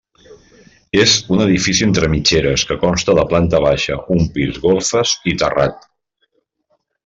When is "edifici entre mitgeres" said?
1.45-2.63